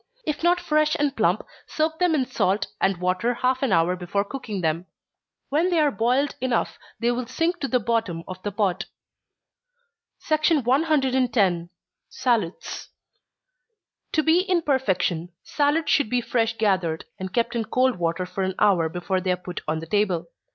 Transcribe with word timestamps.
If 0.25 0.41
not 0.41 0.59
fresh 0.59 0.95
and 0.97 1.15
plump, 1.15 1.43
soak 1.67 1.99
them 1.99 2.15
in 2.15 2.25
salt 2.25 2.65
and 2.81 2.97
water 2.97 3.35
half 3.35 3.61
an 3.61 3.71
hour 3.71 3.95
before 3.95 4.23
cooking 4.25 4.61
them. 4.61 4.87
When 5.49 5.69
they 5.69 5.77
are 5.77 5.91
boiled 5.91 6.33
enough, 6.41 6.79
they 6.99 7.11
will 7.11 7.27
sink 7.27 7.59
to 7.59 7.67
the 7.67 7.79
bottom 7.79 8.23
of 8.27 8.41
the 8.41 8.51
pot. 8.51 8.85
110. 10.27 11.69
Salads. 12.09 12.89
To 14.13 14.23
be 14.23 14.39
in 14.39 14.63
perfection, 14.63 15.33
salads 15.43 15.91
should 15.91 16.09
be 16.09 16.19
fresh 16.19 16.57
gathered, 16.57 17.05
and 17.19 17.31
kept 17.31 17.55
in 17.55 17.65
cold 17.65 17.99
water 17.99 18.25
for 18.25 18.41
an 18.41 18.55
hour 18.57 18.89
before 18.89 19.21
they 19.21 19.31
are 19.31 19.37
put 19.37 19.61
on 19.67 19.81
the 19.81 19.85
table. 19.85 20.29